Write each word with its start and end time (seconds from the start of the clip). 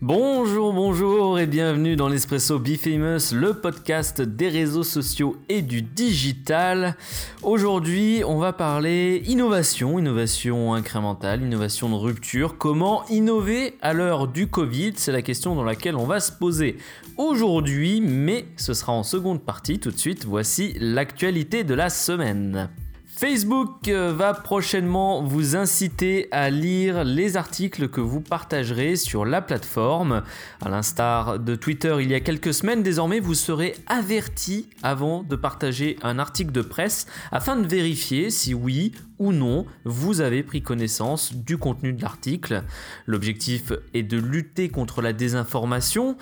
Bonjour, 0.00 0.72
bonjour 0.72 1.40
et 1.40 1.48
bienvenue 1.48 1.96
dans 1.96 2.08
l'Espresso 2.08 2.60
Be 2.60 2.76
Famous, 2.76 3.34
le 3.34 3.52
podcast 3.54 4.22
des 4.22 4.48
réseaux 4.48 4.84
sociaux 4.84 5.34
et 5.48 5.60
du 5.60 5.82
digital. 5.82 6.96
Aujourd'hui, 7.42 8.22
on 8.24 8.38
va 8.38 8.52
parler 8.52 9.24
innovation, 9.26 9.98
innovation 9.98 10.72
incrémentale, 10.74 11.42
innovation 11.42 11.88
de 11.88 11.96
rupture. 11.96 12.58
Comment 12.58 13.04
innover 13.08 13.76
à 13.80 13.92
l'heure 13.92 14.28
du 14.28 14.46
Covid 14.46 14.92
C'est 14.94 15.10
la 15.10 15.22
question 15.22 15.56
dans 15.56 15.64
laquelle 15.64 15.96
on 15.96 16.06
va 16.06 16.20
se 16.20 16.30
poser 16.30 16.76
aujourd'hui, 17.16 18.00
mais 18.00 18.46
ce 18.56 18.74
sera 18.74 18.92
en 18.92 19.02
seconde 19.02 19.42
partie. 19.42 19.80
Tout 19.80 19.90
de 19.90 19.98
suite, 19.98 20.24
voici 20.26 20.76
l'actualité 20.78 21.64
de 21.64 21.74
la 21.74 21.90
semaine. 21.90 22.70
Facebook 23.18 23.88
euh, 23.88 24.12
va 24.12 24.32
prochainement 24.32 25.24
vous 25.24 25.56
inciter 25.56 26.28
à 26.30 26.50
lire 26.50 27.02
les 27.02 27.36
articles 27.36 27.88
que 27.88 28.00
vous 28.00 28.20
partagerez 28.20 28.94
sur 28.94 29.24
la 29.24 29.42
plateforme. 29.42 30.22
À 30.64 30.68
l'instar 30.68 31.40
de 31.40 31.56
Twitter 31.56 31.96
il 31.98 32.12
y 32.12 32.14
a 32.14 32.20
quelques 32.20 32.54
semaines, 32.54 32.84
désormais 32.84 33.18
vous 33.18 33.34
serez 33.34 33.74
averti 33.88 34.68
avant 34.84 35.24
de 35.24 35.34
partager 35.34 35.96
un 36.04 36.20
article 36.20 36.52
de 36.52 36.62
presse 36.62 37.06
afin 37.32 37.56
de 37.56 37.66
vérifier 37.66 38.30
si 38.30 38.54
oui 38.54 38.92
ou 39.18 39.32
non 39.32 39.66
vous 39.84 40.20
avez 40.20 40.44
pris 40.44 40.62
connaissance 40.62 41.34
du 41.34 41.58
contenu 41.58 41.92
de 41.92 42.00
l'article. 42.00 42.62
L'objectif 43.06 43.72
est 43.94 44.04
de 44.04 44.16
lutter 44.16 44.68
contre 44.68 45.02
la 45.02 45.12
désinformation. 45.12 46.16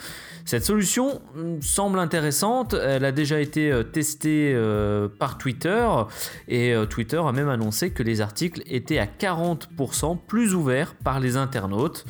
Cette 0.47 0.65
solution 0.65 1.21
hmm, 1.35 1.61
semble 1.61 1.99
intéressante, 1.99 2.75
elle 2.75 3.05
a 3.05 3.13
déjà 3.13 3.39
été 3.39 3.71
euh, 3.71 3.83
testée 3.83 4.53
euh, 4.55 5.09
par 5.09 5.37
Twitter 5.37 5.87
et 6.49 6.75
Twitter 6.87 7.21
a 7.25 7.33
même 7.33 7.49
annoncé 7.49 7.91
que 7.91 8.03
les 8.03 8.21
articles 8.21 8.63
étaient 8.67 8.99
à 8.99 9.07
40% 9.07 10.19
plus 10.27 10.55
ouverts 10.55 10.95
par 10.95 11.21
les 11.21 11.37
internautes. 11.37 12.05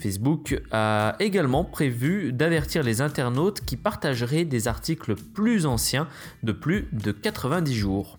Facebook 0.00 0.60
a 0.70 1.16
également 1.20 1.64
prévu 1.64 2.32
d'avertir 2.32 2.82
les 2.82 3.00
internautes 3.00 3.60
qui 3.60 3.76
partageraient 3.76 4.44
des 4.44 4.68
articles 4.68 5.14
plus 5.14 5.66
anciens 5.66 6.08
de 6.42 6.52
plus 6.52 6.88
de 6.92 7.12
90 7.12 7.74
jours. 7.74 8.18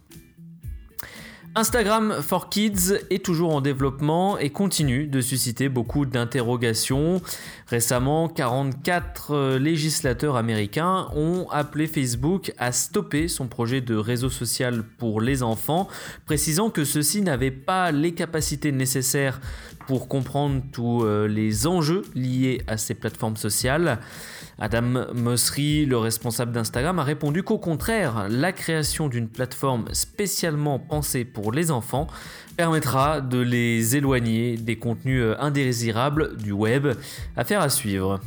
Instagram 1.57 2.21
for 2.21 2.49
Kids 2.49 2.99
est 3.09 3.23
toujours 3.23 3.55
en 3.55 3.61
développement 3.61 4.37
et 4.37 4.49
continue 4.49 5.07
de 5.07 5.21
susciter 5.21 5.69
beaucoup 5.69 6.05
d'interrogations. 6.05 7.21
Récemment, 7.67 8.27
44 8.27 9.31
euh, 9.31 9.57
législateurs 9.57 10.35
américains 10.35 11.07
ont 11.15 11.47
appelé 11.49 11.87
Facebook 11.87 12.51
à 12.57 12.73
stopper 12.73 13.29
son 13.29 13.47
projet 13.47 13.79
de 13.79 13.95
réseau 13.95 14.29
social 14.29 14.83
pour 14.97 15.21
les 15.21 15.43
enfants, 15.43 15.87
précisant 16.25 16.69
que 16.69 16.83
ceux-ci 16.83 17.21
n'avaient 17.21 17.51
pas 17.51 17.93
les 17.93 18.13
capacités 18.13 18.73
nécessaires 18.73 19.39
pour 19.87 20.09
comprendre 20.09 20.61
tous 20.73 21.05
euh, 21.05 21.25
les 21.25 21.67
enjeux 21.67 22.01
liés 22.15 22.63
à 22.67 22.75
ces 22.75 22.95
plateformes 22.95 23.37
sociales. 23.37 23.99
Adam 24.57 25.05
Mosseri, 25.13 25.85
le 25.85 25.97
responsable 25.97 26.51
d'Instagram, 26.53 26.99
a 26.99 27.03
répondu 27.03 27.43
qu'au 27.43 27.57
contraire, 27.57 28.27
la 28.29 28.53
création 28.53 29.09
d'une 29.09 29.27
plateforme 29.27 29.85
spécialement 29.91 30.79
pensée 30.79 31.25
pour 31.25 31.51
les 31.51 31.71
enfants 31.71 32.07
permettra 32.55 33.19
de 33.19 33.39
les 33.39 33.97
éloigner 33.97 34.55
des 34.55 34.77
contenus 34.77 35.21
euh, 35.21 35.35
indésirables 35.39 36.37
du 36.37 36.53
web. 36.53 36.87
Affaire 37.35 37.61
à 37.61 37.69
suivre. 37.69 38.21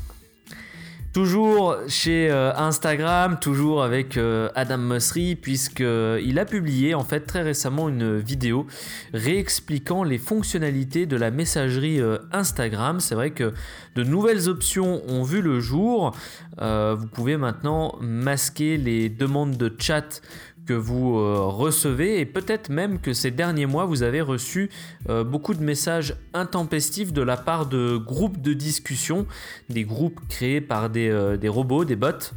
Toujours 1.19 1.75
chez 1.89 2.31
euh, 2.31 2.55
Instagram, 2.55 3.41
toujours 3.41 3.83
avec 3.83 4.17
euh, 4.17 4.51
Adam 4.55 4.79
Mosseri, 4.79 5.35
puisqu'il 5.35 6.39
a 6.39 6.45
publié 6.45 6.95
en 6.95 7.03
fait 7.03 7.23
très 7.23 7.43
récemment 7.43 7.89
une 7.89 8.19
vidéo 8.19 8.69
réexpliquant 9.13 10.05
les 10.05 10.19
fonctionnalités 10.19 11.07
de 11.07 11.17
la 11.17 11.33
messagerie 11.33 12.01
euh, 12.01 12.19
Instagram. 12.31 13.01
C'est 13.01 13.17
vrai 13.17 13.33
que 13.33 13.53
de 13.97 14.05
nouvelles 14.05 14.49
options 14.49 15.03
ont 15.09 15.25
vu 15.25 15.43
le 15.43 15.59
jour. 15.59 16.15
vous 16.57 17.07
pouvez 17.09 17.37
maintenant 17.37 17.97
masquer 18.01 18.77
les 18.77 19.09
demandes 19.09 19.57
de 19.57 19.75
chat 19.77 20.23
que 20.69 20.75
vous 20.75 21.17
euh, 21.17 21.41
recevez 21.47 22.21
et 22.21 22.27
peut-être 22.27 22.69
même 22.69 23.01
que 23.01 23.15
ces 23.15 23.31
derniers 23.31 23.65
mois 23.65 23.87
vous 23.87 24.03
avez 24.03 24.21
reçu 24.21 24.69
euh, 25.09 25.25
beaucoup 25.25 25.55
de 25.55 25.63
messages 25.63 26.15
intempestifs 26.35 27.11
de 27.15 27.23
la 27.23 27.39
part 27.39 27.65
de 27.65 27.97
groupes 27.97 28.43
de 28.43 28.53
discussion, 28.53 29.27
des 29.71 29.85
groupes 29.85 30.21
créés 30.29 30.61
par 30.61 30.91
des, 30.91 31.09
euh, 31.09 31.39
des 31.39 31.49
robots, 31.49 31.87
des 31.87 31.97
bots. 31.97 32.35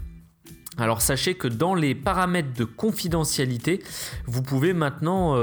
Alors 0.78 1.02
sachez 1.02 1.34
que 1.34 1.50
dans 1.50 1.75
les 1.75 1.94
paramètres 1.94 2.53
de 2.58 2.64
confidentialité, 2.64 3.84
vous 4.25 4.42
pouvez 4.42 4.72
maintenant 4.72 5.36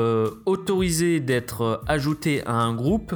autoriser 0.47 1.21
d'être 1.21 1.83
ajouté 1.87 2.43
à 2.47 2.55
un 2.55 2.75
groupe 2.75 3.15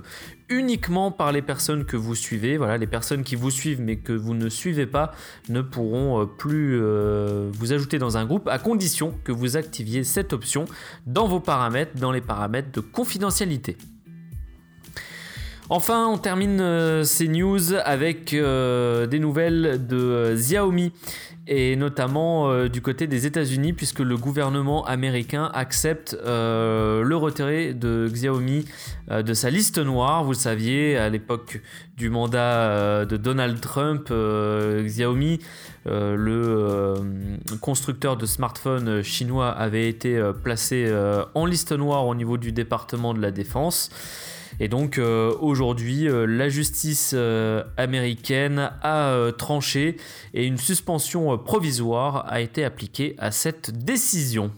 uniquement 0.53 1.11
par 1.11 1.33
les 1.33 1.43
personnes 1.43 1.85
que 1.85 1.97
vous 1.97 2.15
suivez. 2.15 2.57
Voilà, 2.57 2.79
les 2.79 2.87
personnes 2.87 3.25
qui 3.25 3.35
vous 3.35 3.51
suivent 3.51 3.81
mais 3.81 3.97
que 3.97 4.13
vous 4.13 4.35
ne 4.35 4.49
suivez 4.49 4.87
pas 4.87 5.13
ne 5.49 5.63
pourront 5.63 6.23
euh, 6.23 6.27
plus 6.27 6.79
euh, 6.81 7.51
vous 7.53 7.73
ajouter 7.73 7.99
dans 7.99 8.17
un 8.17 8.27
groupe 8.27 8.49
à 8.49 8.59
condition 8.59 9.15
que 9.25 9.33
vous 9.33 9.57
activiez 9.57 10.05
cette 10.05 10.33
option 10.33 10.67
dans 11.07 11.27
vos 11.27 11.41
paramètres, 11.41 11.99
dans 11.99 12.13
les 12.13 12.21
paramètres 12.21 12.71
de 12.73 12.81
confidentialité. 12.81 13.77
Enfin, 15.69 16.06
on 16.09 16.19
termine 16.19 16.61
euh, 16.61 17.05
ces 17.05 17.28
news 17.28 17.75
avec 17.84 18.34
des 18.34 19.19
nouvelles 19.19 19.87
de 19.87 20.34
Xiaomi 20.34 20.93
et 21.49 21.75
notamment 21.75 22.50
euh, 22.50 22.69
du 22.69 22.81
côté 22.81 23.06
des 23.06 23.27
États-Unis, 23.27 23.72
puisque 23.72 23.99
le 23.99 24.17
gouvernement 24.17 24.84
américain 24.84 25.51
accepte 25.55 26.17
euh, 26.25 27.03
le 27.03 27.17
retrait 27.17 27.75
de 27.75 28.09
Xiaomi 28.11 28.65
euh, 29.11 29.22
de 29.22 29.34
sa 29.34 29.51
liste 29.51 29.78
noire. 29.78 30.22
Vous 30.22 30.33
le 30.33 30.37
saviez, 30.37 30.97
à 30.97 31.09
l'époque 31.09 31.61
du 31.97 32.11
mandat 32.11 33.05
de 33.05 33.17
Donald 33.17 33.61
Trump, 33.61 34.11
Xiaomi, 34.11 35.39
le 35.87 36.95
constructeur 37.61 38.17
de 38.17 38.27
smartphones 38.27 39.03
chinois, 39.03 39.51
avait 39.51 39.89
été 39.89 40.21
placé 40.43 40.93
en 41.34 41.47
liste 41.47 41.71
noire 41.71 42.06
au 42.06 42.15
niveau 42.17 42.39
du 42.39 42.51
département 42.51 43.15
de 43.15 43.21
la 43.21 43.31
défense. 43.31 43.91
Et 44.61 44.69
donc 44.69 44.99
euh, 44.99 45.35
aujourd'hui, 45.41 46.09
euh, 46.09 46.27
la 46.27 46.49
justice 46.49 47.13
euh, 47.15 47.65
américaine 47.77 48.71
a 48.83 49.31
tranché 49.37 49.97
et 50.35 50.47
une 50.47 50.59
suspension 50.59 51.37
provisoire 51.39 52.27
a 52.29 52.41
été 52.41 52.65
appliquée 52.65 53.15
à 53.19 53.31
cette 53.31 53.85
décision. 53.85 54.51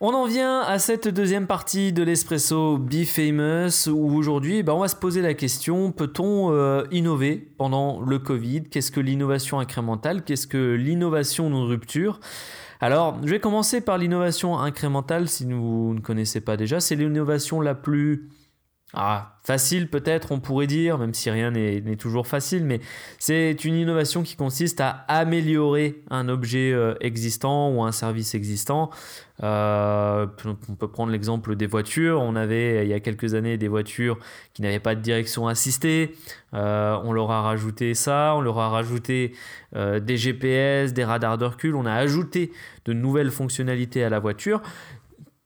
On 0.00 0.14
en 0.14 0.26
vient 0.26 0.60
à 0.60 0.78
cette 0.78 1.08
deuxième 1.08 1.48
partie 1.48 1.92
de 1.92 2.04
l'espresso 2.04 2.78
Be 2.78 3.04
Famous 3.04 3.88
où 3.88 4.16
aujourd'hui 4.16 4.62
bah, 4.62 4.72
on 4.72 4.78
va 4.78 4.86
se 4.86 4.94
poser 4.94 5.22
la 5.22 5.34
question 5.34 5.90
peut-on 5.90 6.84
innover 6.92 7.48
pendant 7.58 8.00
le 8.00 8.20
Covid? 8.20 8.64
Qu'est-ce 8.64 8.92
que 8.92 9.00
l'innovation 9.00 9.58
incrémentale? 9.58 10.22
Qu'est-ce 10.22 10.46
que 10.46 10.74
l'innovation 10.74 11.50
de 11.50 11.56
rupture? 11.56 12.20
Alors, 12.80 13.18
je 13.24 13.30
vais 13.30 13.40
commencer 13.40 13.80
par 13.80 13.98
l'innovation 13.98 14.58
incrémentale 14.58 15.28
si 15.28 15.44
vous 15.44 15.94
ne 15.94 16.00
connaissez 16.00 16.40
pas 16.40 16.56
déjà. 16.56 16.78
C'est 16.78 16.94
l'innovation 16.94 17.60
la 17.60 17.74
plus 17.74 18.28
ah, 18.94 19.36
facile 19.44 19.90
peut-être, 19.90 20.32
on 20.32 20.40
pourrait 20.40 20.66
dire, 20.66 20.96
même 20.96 21.12
si 21.12 21.28
rien 21.30 21.50
n'est 21.50 21.96
toujours 21.96 22.26
facile, 22.26 22.64
mais 22.64 22.80
c'est 23.18 23.64
une 23.66 23.74
innovation 23.74 24.22
qui 24.22 24.34
consiste 24.34 24.80
à 24.80 25.04
améliorer 25.08 26.02
un 26.08 26.30
objet 26.30 26.72
euh, 26.72 26.94
existant 27.02 27.70
ou 27.70 27.82
un 27.82 27.92
service 27.92 28.34
existant. 28.34 28.88
Euh, 29.42 30.26
on 30.68 30.74
peut 30.74 30.88
prendre 30.88 31.12
l'exemple 31.12 31.54
des 31.54 31.66
voitures. 31.66 32.22
On 32.22 32.34
avait 32.34 32.86
il 32.86 32.88
y 32.88 32.94
a 32.94 33.00
quelques 33.00 33.34
années 33.34 33.58
des 33.58 33.68
voitures 33.68 34.18
qui 34.54 34.62
n'avaient 34.62 34.80
pas 34.80 34.94
de 34.94 35.00
direction 35.02 35.48
assistée. 35.48 36.14
Euh, 36.54 36.98
on 37.04 37.12
leur 37.12 37.30
a 37.30 37.42
rajouté 37.42 37.92
ça, 37.92 38.32
on 38.36 38.40
leur 38.40 38.58
a 38.58 38.70
rajouté 38.70 39.34
des 39.74 40.16
GPS, 40.16 40.94
des 40.94 41.04
radars 41.04 41.36
de 41.36 41.44
recul. 41.44 41.76
On 41.76 41.84
a 41.84 41.92
ajouté 41.92 42.52
de 42.86 42.94
nouvelles 42.94 43.30
fonctionnalités 43.30 44.02
à 44.02 44.08
la 44.08 44.18
voiture 44.18 44.62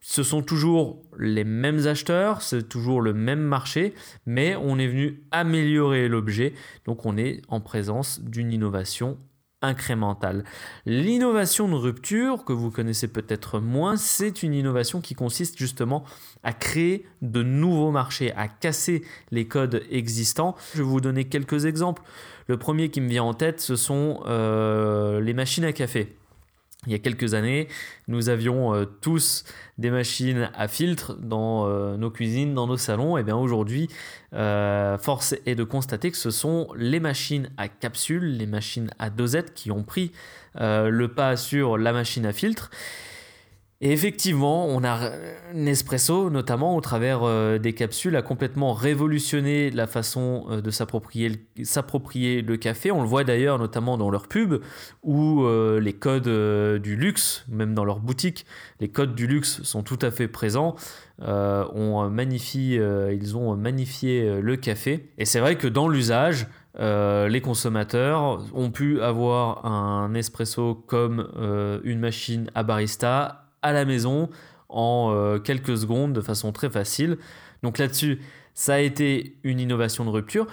ce 0.02 0.24
sont 0.24 0.42
toujours 0.42 1.00
les 1.18 1.44
mêmes 1.44 1.86
acheteurs, 1.86 2.42
c'est 2.42 2.68
toujours 2.68 3.00
le 3.00 3.14
même 3.14 3.40
marché, 3.40 3.94
mais 4.26 4.56
on 4.56 4.78
est 4.78 4.88
venu 4.88 5.22
améliorer 5.30 6.08
l'objet, 6.08 6.54
donc 6.84 7.06
on 7.06 7.16
est 7.16 7.40
en 7.48 7.60
présence 7.60 8.20
d'une 8.20 8.52
innovation 8.52 9.16
incrémentale. 9.62 10.44
L'innovation 10.86 11.68
de 11.68 11.74
rupture, 11.74 12.44
que 12.44 12.52
vous 12.52 12.72
connaissez 12.72 13.06
peut-être 13.06 13.60
moins, 13.60 13.96
c'est 13.96 14.42
une 14.42 14.54
innovation 14.54 15.00
qui 15.00 15.14
consiste 15.14 15.56
justement 15.56 16.04
à 16.42 16.52
créer 16.52 17.06
de 17.22 17.44
nouveaux 17.44 17.92
marchés, 17.92 18.32
à 18.32 18.48
casser 18.48 19.04
les 19.30 19.46
codes 19.46 19.84
existants. 19.88 20.56
Je 20.74 20.78
vais 20.78 20.88
vous 20.88 21.00
donner 21.00 21.26
quelques 21.26 21.64
exemples. 21.64 22.02
Le 22.48 22.58
premier 22.58 22.90
qui 22.90 23.00
me 23.00 23.08
vient 23.08 23.22
en 23.22 23.34
tête, 23.34 23.60
ce 23.60 23.76
sont 23.76 24.24
euh, 24.26 25.20
les 25.20 25.32
machines 25.32 25.64
à 25.64 25.72
café. 25.72 26.16
Il 26.86 26.90
y 26.90 26.96
a 26.96 26.98
quelques 26.98 27.34
années, 27.34 27.68
nous 28.08 28.28
avions 28.28 28.74
euh, 28.74 28.86
tous 28.86 29.44
des 29.78 29.88
machines 29.88 30.50
à 30.52 30.66
filtre 30.66 31.14
dans 31.14 31.68
euh, 31.68 31.96
nos 31.96 32.10
cuisines, 32.10 32.54
dans 32.54 32.66
nos 32.66 32.76
salons. 32.76 33.16
Et 33.16 33.22
bien 33.22 33.36
aujourd'hui, 33.36 33.86
euh, 34.34 34.98
force 34.98 35.36
est 35.46 35.54
de 35.54 35.62
constater 35.62 36.10
que 36.10 36.16
ce 36.16 36.32
sont 36.32 36.66
les 36.74 36.98
machines 36.98 37.50
à 37.56 37.68
capsule, 37.68 38.36
les 38.36 38.46
machines 38.46 38.90
à 38.98 39.10
dosette 39.10 39.54
qui 39.54 39.70
ont 39.70 39.84
pris 39.84 40.10
le 40.56 41.06
pas 41.06 41.36
sur 41.36 41.78
la 41.78 41.92
machine 41.92 42.26
à 42.26 42.32
filtre. 42.32 42.68
Et 43.84 43.90
effectivement, 43.90 44.66
on 44.66 44.84
a 44.84 45.10
Nespresso, 45.54 46.30
notamment 46.30 46.76
au 46.76 46.80
travers 46.80 47.24
euh, 47.24 47.58
des 47.58 47.72
capsules, 47.72 48.14
a 48.14 48.22
complètement 48.22 48.74
révolutionné 48.74 49.72
la 49.72 49.88
façon 49.88 50.46
euh, 50.48 50.60
de 50.60 50.70
s'approprier 50.70 52.42
le 52.42 52.56
café. 52.58 52.92
On 52.92 53.02
le 53.02 53.08
voit 53.08 53.24
d'ailleurs 53.24 53.58
notamment 53.58 53.98
dans 53.98 54.08
leurs 54.08 54.28
pubs, 54.28 54.62
où 55.02 55.42
euh, 55.42 55.80
les 55.80 55.94
codes 55.94 56.28
du 56.80 56.94
luxe, 56.94 57.44
même 57.48 57.74
dans 57.74 57.84
leurs 57.84 57.98
boutiques, 57.98 58.46
les 58.78 58.88
codes 58.88 59.16
du 59.16 59.26
luxe 59.26 59.64
sont 59.64 59.82
tout 59.82 59.98
à 60.00 60.12
fait 60.12 60.28
présents. 60.28 60.76
on 61.18 62.08
magnifie, 62.08 62.74
ils 62.74 63.36
ont 63.36 63.56
magnifié 63.56 64.40
le 64.40 64.56
café. 64.56 65.10
Et 65.18 65.24
c'est 65.24 65.40
vrai 65.40 65.56
que 65.56 65.66
dans 65.66 65.88
l'usage, 65.88 66.46
les 66.78 67.40
consommateurs 67.42 68.44
ont 68.54 68.70
pu 68.70 69.00
avoir 69.00 69.66
un 69.66 70.14
espresso 70.14 70.74
comme 70.74 71.28
une 71.84 71.98
machine 71.98 72.48
à 72.54 72.62
barista 72.62 73.41
à 73.62 73.72
la 73.72 73.84
maison 73.84 74.28
en 74.68 75.12
euh, 75.14 75.38
quelques 75.38 75.76
secondes 75.76 76.12
de 76.12 76.20
façon 76.20 76.52
très 76.52 76.70
facile. 76.70 77.18
Donc 77.62 77.78
là-dessus, 77.78 78.20
ça 78.54 78.74
a 78.74 78.78
été 78.78 79.36
une 79.44 79.60
innovation 79.60 80.04
de 80.04 80.10
rupture. 80.10 80.46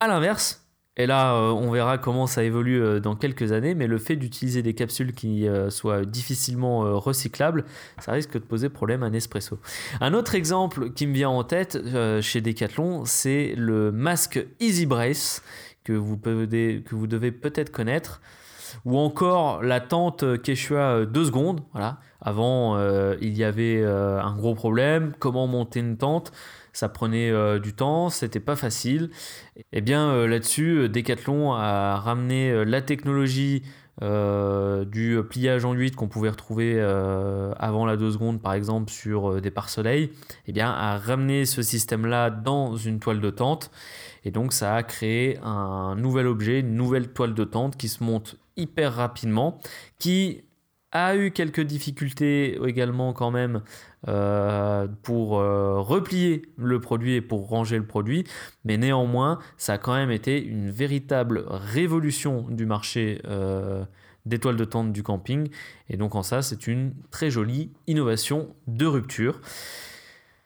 À 0.00 0.06
l'inverse, 0.06 0.64
et 0.96 1.06
là 1.06 1.34
euh, 1.34 1.50
on 1.50 1.70
verra 1.70 1.98
comment 1.98 2.26
ça 2.26 2.44
évolue 2.44 2.80
euh, 2.80 3.00
dans 3.00 3.16
quelques 3.16 3.52
années, 3.52 3.74
mais 3.74 3.86
le 3.86 3.98
fait 3.98 4.16
d'utiliser 4.16 4.62
des 4.62 4.74
capsules 4.74 5.12
qui 5.12 5.46
soient 5.70 6.04
difficilement 6.04 7.00
recyclables, 7.00 7.64
ça 7.98 8.12
risque 8.12 8.34
de 8.34 8.38
poser 8.38 8.68
problème 8.68 9.02
à 9.02 9.10
Nespresso. 9.10 9.58
Un 10.00 10.14
autre 10.14 10.34
exemple 10.34 10.92
qui 10.92 11.06
me 11.06 11.14
vient 11.14 11.30
en 11.30 11.42
tête 11.42 11.78
chez 12.20 12.40
Decathlon, 12.40 13.04
c'est 13.04 13.54
le 13.56 13.90
masque 13.90 14.44
Easy 14.60 14.86
Brace 14.86 15.42
que 15.84 15.92
vous, 15.92 16.18
que 16.18 16.94
vous 16.94 17.06
devez 17.06 17.32
peut-être 17.32 17.72
connaître 17.72 18.20
ou 18.84 18.98
encore 18.98 19.62
la 19.62 19.80
tente 19.80 20.40
Quechua 20.42 21.06
2 21.06 21.24
secondes. 21.24 21.60
Voilà. 21.72 21.98
Avant, 22.20 22.76
euh, 22.76 23.16
il 23.20 23.36
y 23.36 23.44
avait 23.44 23.80
euh, 23.80 24.20
un 24.20 24.34
gros 24.36 24.54
problème. 24.54 25.12
Comment 25.18 25.46
monter 25.46 25.80
une 25.80 25.96
tente? 25.96 26.32
Ça 26.72 26.88
prenait 26.88 27.30
euh, 27.30 27.58
du 27.58 27.72
temps, 27.74 28.10
c'était 28.10 28.40
pas 28.40 28.56
facile. 28.56 29.10
Et 29.56 29.64
eh 29.72 29.80
bien 29.80 30.26
là-dessus, 30.26 30.88
Decathlon 30.88 31.52
a 31.52 31.96
ramené 31.96 32.64
la 32.64 32.82
technologie 32.82 33.62
du 34.00 35.20
pliage 35.28 35.64
en 35.64 35.72
8 35.72 35.96
qu'on 35.96 36.06
pouvait 36.06 36.30
retrouver 36.30 36.80
avant 37.58 37.84
la 37.84 37.96
2 37.96 38.12
secondes, 38.12 38.40
par 38.40 38.52
exemple, 38.52 38.92
sur 38.92 39.40
des 39.40 39.50
pare-soleil. 39.50 40.04
Et 40.04 40.10
eh 40.48 40.52
bien, 40.52 40.70
a 40.70 40.98
ramené 40.98 41.46
ce 41.46 41.62
système-là 41.62 42.30
dans 42.30 42.76
une 42.76 43.00
toile 43.00 43.20
de 43.20 43.30
tente. 43.30 43.72
Et 44.24 44.30
donc, 44.30 44.52
ça 44.52 44.76
a 44.76 44.84
créé 44.84 45.38
un 45.42 45.96
nouvel 45.96 46.28
objet, 46.28 46.60
une 46.60 46.76
nouvelle 46.76 47.08
toile 47.08 47.34
de 47.34 47.44
tente 47.44 47.76
qui 47.76 47.88
se 47.88 48.04
monte 48.04 48.36
hyper 48.58 48.92
rapidement, 48.92 49.58
qui 49.98 50.42
a 50.92 51.16
eu 51.16 51.30
quelques 51.30 51.60
difficultés 51.60 52.58
également 52.66 53.12
quand 53.12 53.30
même 53.30 53.62
euh, 54.08 54.86
pour 55.02 55.38
euh, 55.38 55.80
replier 55.80 56.42
le 56.56 56.80
produit 56.80 57.14
et 57.14 57.20
pour 57.20 57.48
ranger 57.48 57.76
le 57.76 57.86
produit, 57.86 58.24
mais 58.64 58.78
néanmoins 58.78 59.38
ça 59.58 59.74
a 59.74 59.78
quand 59.78 59.94
même 59.94 60.10
été 60.10 60.42
une 60.42 60.70
véritable 60.70 61.44
révolution 61.48 62.46
du 62.48 62.64
marché 62.64 63.20
euh, 63.26 63.84
des 64.24 64.38
toiles 64.38 64.56
de 64.56 64.64
tente 64.64 64.92
du 64.92 65.02
camping, 65.02 65.48
et 65.90 65.96
donc 65.96 66.14
en 66.14 66.22
ça 66.22 66.40
c'est 66.42 66.66
une 66.66 66.94
très 67.10 67.30
jolie 67.30 67.70
innovation 67.86 68.54
de 68.66 68.86
rupture. 68.86 69.40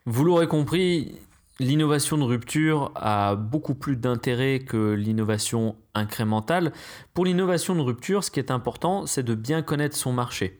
Vous 0.06 0.24
l'aurez 0.24 0.48
compris, 0.48 1.14
L'innovation 1.62 2.18
de 2.18 2.24
rupture 2.24 2.90
a 2.96 3.36
beaucoup 3.36 3.76
plus 3.76 3.94
d'intérêt 3.94 4.58
que 4.58 4.94
l'innovation 4.94 5.76
incrémentale. 5.94 6.72
Pour 7.14 7.24
l'innovation 7.24 7.76
de 7.76 7.80
rupture, 7.80 8.24
ce 8.24 8.32
qui 8.32 8.40
est 8.40 8.50
important, 8.50 9.06
c'est 9.06 9.22
de 9.22 9.36
bien 9.36 9.62
connaître 9.62 9.96
son 9.96 10.12
marché. 10.12 10.58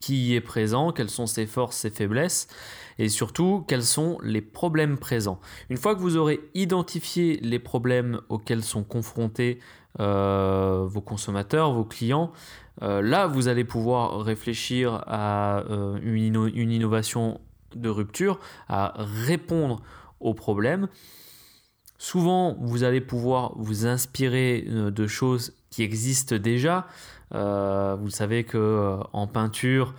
Qui 0.00 0.28
y 0.28 0.34
est 0.34 0.40
présent, 0.40 0.90
quelles 0.90 1.10
sont 1.10 1.26
ses 1.26 1.44
forces, 1.44 1.76
ses 1.76 1.90
faiblesses, 1.90 2.48
et 2.98 3.10
surtout 3.10 3.62
quels 3.68 3.82
sont 3.82 4.16
les 4.22 4.40
problèmes 4.40 4.96
présents. 4.96 5.38
Une 5.68 5.76
fois 5.76 5.94
que 5.94 6.00
vous 6.00 6.16
aurez 6.16 6.40
identifié 6.54 7.38
les 7.42 7.58
problèmes 7.58 8.22
auxquels 8.30 8.64
sont 8.64 8.84
confrontés 8.84 9.58
euh, 10.00 10.86
vos 10.88 11.02
consommateurs, 11.02 11.74
vos 11.74 11.84
clients, 11.84 12.32
euh, 12.80 13.02
là 13.02 13.26
vous 13.26 13.48
allez 13.48 13.64
pouvoir 13.64 14.22
réfléchir 14.22 15.04
à 15.06 15.58
euh, 15.68 15.98
une, 16.02 16.50
une 16.54 16.72
innovation 16.72 17.38
de 17.76 17.90
rupture, 17.90 18.40
à 18.66 18.94
répondre 18.96 19.82
au 20.20 20.34
problème. 20.34 20.88
Souvent, 21.98 22.56
vous 22.60 22.84
allez 22.84 23.00
pouvoir 23.00 23.52
vous 23.56 23.86
inspirer 23.86 24.64
euh, 24.68 24.90
de 24.90 25.06
choses 25.06 25.54
qui 25.70 25.82
existent 25.82 26.36
déjà. 26.36 26.86
Euh, 27.34 27.96
vous 28.00 28.10
savez 28.10 28.44
que 28.44 28.56
euh, 28.56 28.96
en 29.12 29.26
peinture, 29.26 29.94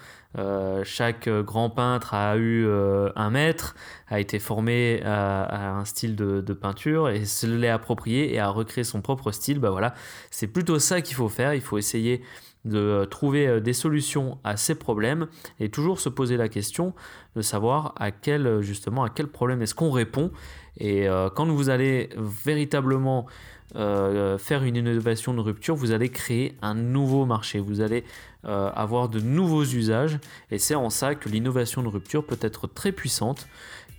chaque 0.83 1.27
grand 1.27 1.71
peintre 1.71 2.13
a 2.13 2.37
eu 2.37 2.67
un 3.15 3.29
maître, 3.31 3.75
a 4.07 4.19
été 4.19 4.37
formé 4.37 5.01
à, 5.03 5.75
un 5.75 5.85
style 5.85 6.15
de, 6.15 6.53
peinture 6.53 7.09
et 7.09 7.25
se 7.25 7.47
l'est 7.47 7.69
approprié 7.69 8.31
et 8.33 8.39
a 8.39 8.49
recréé 8.49 8.83
son 8.83 9.01
propre 9.01 9.31
style. 9.31 9.57
Bah 9.57 9.71
voilà, 9.71 9.95
c'est 10.29 10.45
plutôt 10.45 10.77
ça 10.77 11.01
qu'il 11.01 11.15
faut 11.15 11.29
faire. 11.29 11.55
Il 11.55 11.61
faut 11.61 11.79
essayer 11.79 12.21
de 12.63 13.07
trouver 13.09 13.59
des 13.59 13.73
solutions 13.73 14.37
à 14.43 14.55
ces 14.55 14.75
problèmes 14.75 15.27
et 15.59 15.69
toujours 15.69 15.99
se 15.99 16.09
poser 16.09 16.37
la 16.37 16.47
question 16.47 16.93
de 17.35 17.41
savoir 17.41 17.95
à 17.97 18.11
quel 18.11 18.61
justement 18.61 19.03
à 19.03 19.09
quel 19.09 19.27
problème 19.27 19.63
est-ce 19.63 19.73
qu'on 19.73 19.91
répond 19.91 20.31
et 20.79 21.07
euh, 21.07 21.29
quand 21.29 21.45
vous 21.47 21.69
allez 21.69 22.09
véritablement 22.15 23.27
euh, 23.75 24.37
faire 24.37 24.63
une 24.63 24.75
innovation 24.75 25.33
de 25.33 25.41
rupture, 25.41 25.75
vous 25.75 25.91
allez 25.91 26.09
créer 26.09 26.55
un 26.61 26.73
nouveau 26.73 27.25
marché, 27.25 27.59
vous 27.59 27.81
allez 27.81 28.03
euh, 28.45 28.71
avoir 28.73 29.09
de 29.09 29.19
nouveaux 29.19 29.63
usages 29.63 30.19
et 30.51 30.57
c'est 30.57 30.75
en 30.75 30.89
ça 30.89 31.15
que 31.15 31.29
l'innovation 31.29 31.83
de 31.83 31.87
rupture 31.87 32.25
peut 32.25 32.39
être 32.41 32.67
très 32.67 32.91
puissante 32.91 33.47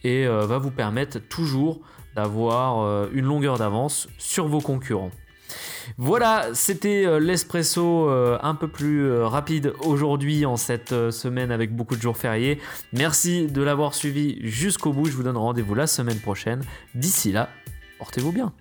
et 0.02 0.26
va 0.26 0.56
vous 0.56 0.70
permettre 0.70 1.18
toujours 1.18 1.80
d'avoir 2.16 3.10
une 3.12 3.26
longueur 3.26 3.58
d'avance 3.58 4.08
sur 4.16 4.48
vos 4.48 4.62
concurrents. 4.62 5.10
Voilà, 5.98 6.48
c'était 6.54 7.06
euh, 7.06 7.18
l'espresso 7.18 8.08
euh, 8.08 8.38
un 8.42 8.54
peu 8.54 8.68
plus 8.68 9.04
euh, 9.04 9.26
rapide 9.26 9.72
aujourd'hui 9.80 10.46
en 10.46 10.56
cette 10.56 11.10
semaine 11.10 11.50
avec 11.50 11.74
beaucoup 11.74 11.96
de 11.96 12.02
jours 12.02 12.16
fériés. 12.16 12.58
Merci 12.92 13.46
de 13.46 13.62
l'avoir 13.62 13.94
suivi 13.94 14.38
jusqu'au 14.42 14.92
bout. 14.92 15.06
Je 15.06 15.16
vous 15.16 15.22
donne 15.22 15.36
rendez-vous 15.36 15.74
la 15.74 15.86
semaine 15.86 16.18
prochaine. 16.18 16.62
D'ici 16.94 17.32
là, 17.32 17.48
portez-vous 17.98 18.32
bien. 18.32 18.52